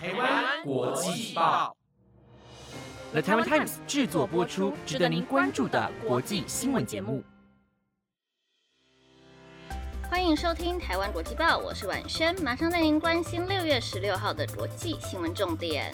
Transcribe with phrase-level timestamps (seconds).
[0.00, 1.76] 台湾国际报
[3.10, 7.24] ，The Taiwan Times 制作播出，值得您关注的国际新闻节目。
[10.08, 15.92] 欢迎收听台湾国际报，我是婉萱，马上带您关心六月十六号的国际新闻重点。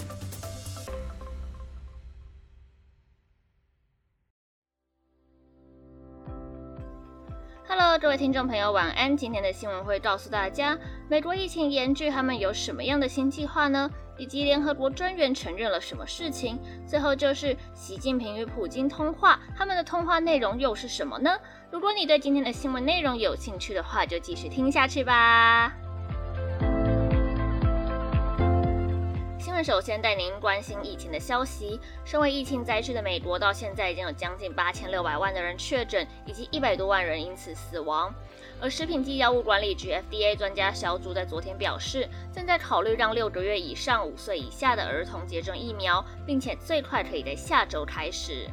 [8.01, 9.17] 各位听众朋友，晚安。
[9.17, 10.77] 今天的新闻会告诉大家，
[11.09, 13.89] 美国疫情严峻，他们有什么样的新计划呢？
[14.19, 16.59] 以及联合国专员承认了什么事情？
[16.85, 21.39] 最后就是习近平与普京通话，他们的通话内容又是什么呢？
[21.71, 25.73] 如果你对今天的新闻内容有兴趣的话，就继续听下去吧。
[29.63, 31.79] 首先带您关心疫情的消息。
[32.05, 38.13] 身为疫情灾区的美国，到现在已经有将近八千六百万的人确诊，以及一百多万人因此死亡。
[38.61, 48.49] 而食品及药物管理局 FDA 专家小组在昨天表示，正在考虑让六个月以上五岁以下的儿童接种疫苗，并且最快可以在下周开始。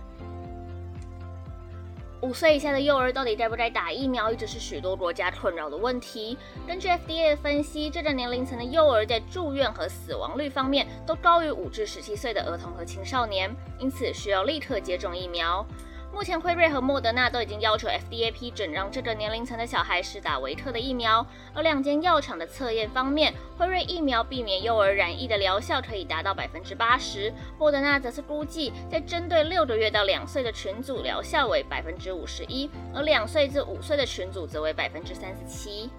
[2.22, 6.38] 五岁以下的幼儿到底该不该打疫苗，一直是许多国家困扰的问题。
[6.68, 13.50] 根据 FDA 的分析，这个年龄层的幼儿在住院和死亡率方面都高于五至十七岁的儿童和青少年，
[13.80, 15.66] 因此需要立刻接种疫苗。
[16.14, 21.26] 目前，辉瑞和莫德纳都已经要求 FDA 批准让这个年龄层的小孩施打维特的疫苗。
[21.54, 35.90] 而两间药厂的测验方面，辉瑞疫苗避免幼儿染疫的疗效可以达到百分之八十，莫德纳则是估计在针对六个月到两岁的群组疗效为百分之五十一，而两岁至五岁的群组则为百分之三十七。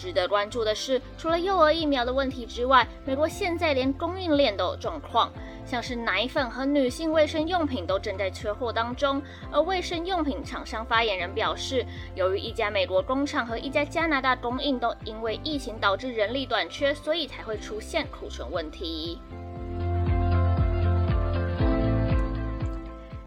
[0.00, 5.30] 值得关注的是，除了幼儿疫苗的问题之外，美国现在连供应链都有状况。
[5.66, 11.84] 像是奶粉和女性卫生用品都正在缺货当中，而卫生用品厂商发言人表示，
[12.14, 19.20] 由于一家美国工厂和一家加拿大供应都因为疫情导致人力短缺，所以才会出现库存问题。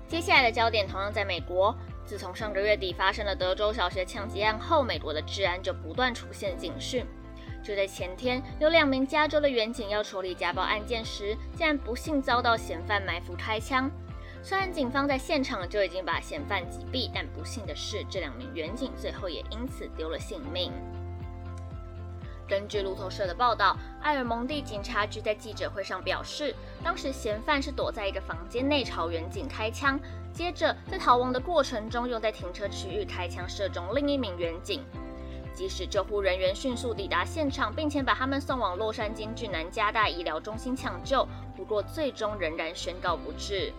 [0.08, 1.76] 接下来的焦点同样在美国，
[2.06, 7.06] 自从上个月底发生了德州小学枪击案后，美国的治安就不断出现警讯。
[7.64, 13.90] 就在前天，有两名加州的员警要处理家暴案件时，竟然不幸遭到嫌犯埋伏开枪。
[14.42, 20.74] 虽然警方在现场就已经把嫌犯击毙，但不幸的是，这两名员警最后也因此丢了性命。
[22.46, 26.54] 根据路透社的报道，埃尔蒙蒂警察局在记者会上表示，
[26.84, 29.98] 当时嫌犯是躲在一个房间内朝员警开枪，
[30.34, 34.84] 接着在逃亡的过程中又在停车区域开枪射中另一名员警。
[35.54, 43.72] 即使救护人员迅速抵达现场，并且把他们送往洛杉矶郡南加大医疗中心抢救，不过最终仍然宣告不治。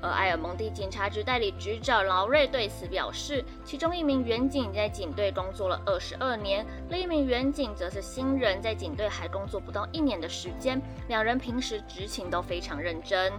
[0.00, 13.30] 而埃尔蒙蒂警察局代理局长劳瑞对此表示，其中一名员警在警队工作了二十二年，另一名员警则是新人，在警队还工作不到一年的时间，两人平时执勤都非常认真。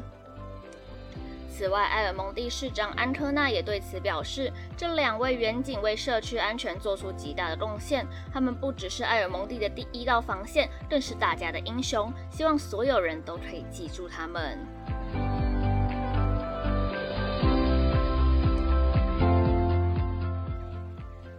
[1.55, 8.07] 此外，埃尔蒙蒂市长安科纳也对此表示，这两位远警为社区安全做出极大的贡献。
[8.33, 12.11] 他们不只是埃尔蒙蒂的第一道防线，更是大家的英雄。
[12.31, 14.57] 希望所有人都可以记住他们。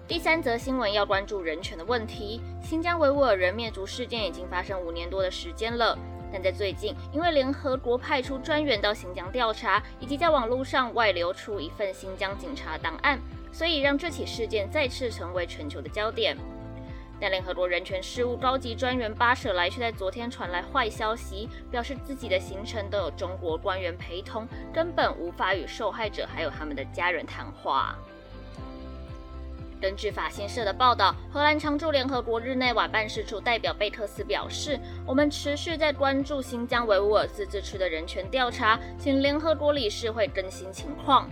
[0.06, 2.40] 第三则新闻要关注人权的问题。
[2.62, 5.98] 新疆维吾尔人灭族事件已经发生五年多的时间了。
[6.34, 13.20] 但在最近，因为联合国派出专员到新疆调查，以及在网络上外流出一份新疆警察档案，
[13.52, 16.36] 所以让这起事件再次成为全球的焦点。
[17.20, 27.96] 但联合国人权事务高级专员巴舍莱却在昨天传来坏消息，表示自己的行程都有中国官员陪同，根本无法与受害者还有他们的家人谈话。
[29.84, 41.28] 根据法新社的报道，荷兰常驻联合国日内瓦办事处代表贝特斯表示：“我们持续在关注新疆维吾尔自治区的人权调查，请联合国理事会更新情况。”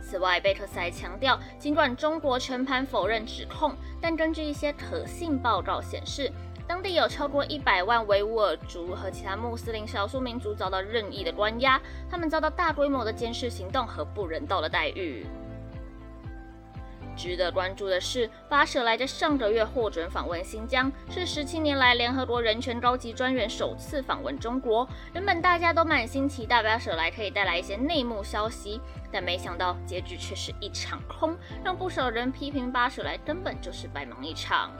[0.00, 6.32] 此外，贝特斯还强调，尽管中国全盘否认指控，但根据一些可信报告显示，
[6.66, 11.78] 当地有超过一百万维吾尔族和其他穆斯林少数民族遭到任意的关押，
[12.10, 15.26] 他们遭到大规模的监视行动和不人道的待遇。
[17.20, 24.88] 值得关注的是，巴舍莱在上个月获准访问新疆，是十七年来联合国人权高级专员首次访问中国。
[25.12, 28.80] 原本大家都满心期待巴舍莱可以带来一些内幕消息，
[29.12, 34.70] 但没想到结局却是一场空，让不少人批评巴舍莱根本就是白忙一场。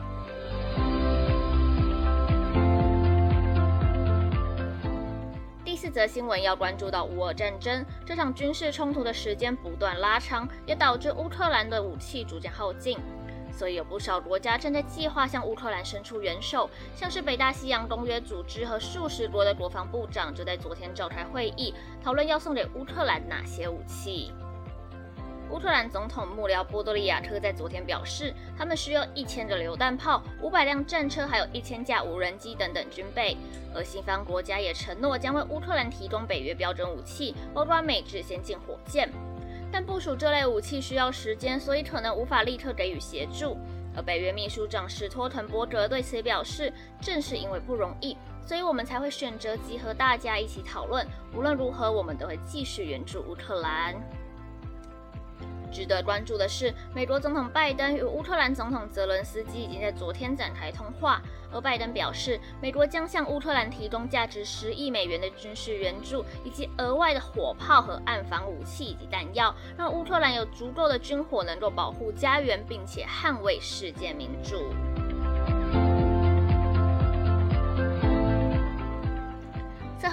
[5.90, 12.96] 一则新闻要关注到乌俄战争，这场军事冲突的时间不断拉长，也导致乌克兰的武器逐渐耗尽。
[13.52, 24.32] 所以有不少国家正在计划向乌克兰伸出援手，像是北大西洋公约组织和数十国的国防部长就在昨天召开会议，讨论要送给乌克兰哪些武器。
[25.50, 33.36] 乌克兰总统幕僚波多利亚特在昨天表示，他们需要一千个榴弹炮、五百辆战车，还有一千架无人机等等军备。
[33.74, 39.10] 而西方国家也承诺将为乌克兰提供北约标准武器，包括美制先进火箭。
[39.72, 43.56] 但部署这类武器需要时间，所以可能无法立刻给予协助。
[43.96, 48.16] 而北约秘书长史托滕伯格对此表示，正是因为不容易，
[48.46, 51.04] 所以我们才会选择集合大家一起讨论。
[51.34, 53.96] 无论如何，我们都会继续援助乌克兰。
[55.70, 61.22] 值得关注的是，美国总统拜登与乌克兰总统泽伦斯基已经在昨天展开通话，
[61.52, 74.72] 而拜登表示，美国将向乌克兰提供价值十亿美元的军事援助，以及额外的火炮和暗防武器以及弹药，让乌克兰有足够的军火能够保护家园，并且捍卫世界民主。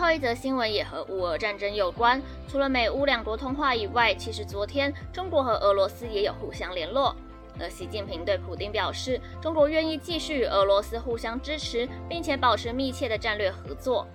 [0.08, 2.22] 后一则新闻也和乌俄战争有关。
[2.48, 7.14] 除了美乌两国通话以外，其实昨天中国和俄罗斯也有互相联络。
[7.60, 14.08] 而习近平对普京表示，中国愿意继续与俄罗斯互相支持，并且保持密切的战略合作。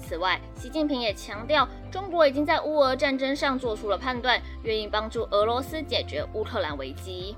[0.00, 7.36] 此外，习近平也强调，中国已经在乌俄战争上做出了判断，愿意帮助俄罗斯解决乌克兰危机。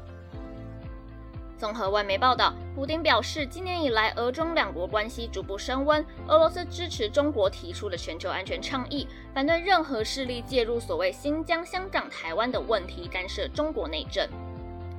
[1.59, 6.07] 综合外媒报道，普京表示，今年以来，俄中两国关系逐步升温。
[6.29, 14.29] 俄罗斯支持中国提出的全球安全倡议，反对任何势力介入所谓新疆、香港、台湾的问题，干涉中国内政。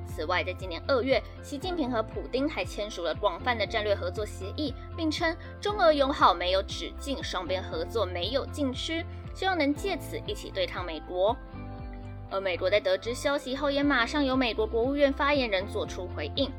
[0.06, 9.02] 此外，在今年二月，习近平和普京还签署了广泛的战略合作协议，并称中俄友好没有止境，双边合作没有禁区，
[9.34, 11.34] 希望能借此一起对抗美国。
[12.30, 16.50] 而美国在得知消息后，也马上由美国国务院发言人做出回应。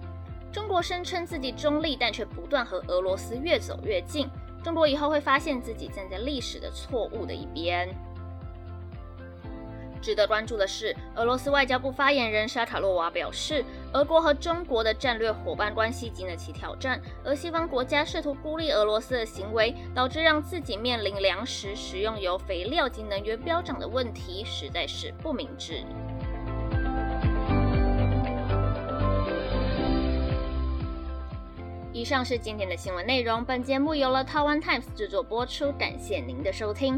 [0.52, 4.30] 中国声称自己中立，但却不断和俄罗斯越走越近。
[4.62, 7.90] 中国以后会发现自己站在历史的错误的一边。
[10.02, 13.64] 值得关注的是，俄罗斯外交部发言人沙卡洛娃表示，
[13.94, 25.84] 俄国和中国的战略伙伴关系经得起挑战，而西方国家试图孤立俄罗斯的行为，导致让自己面临粮食、食用油、肥料及能源飙涨的问题，实在是不明智。
[31.92, 36.98] 以上是今天的新闻内容，本节目由了 Taiwan Times 制作播出，感谢您的收听。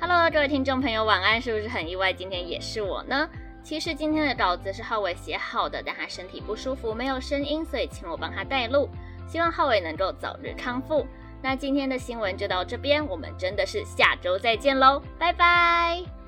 [0.00, 1.38] Hello，各位听众朋友，晚安！
[1.38, 2.10] 是不是很意外？
[2.10, 3.28] 今天也是我呢。
[3.64, 8.88] 其实今天的稿子是浩伟写好的，但他身体不舒服，没有声音，所以请我帮他带路。
[9.26, 11.06] 希望浩伟能够早日康复。
[11.42, 16.23] 那今天的新闻就到这边，我们真的是下周再见喽，拜拜。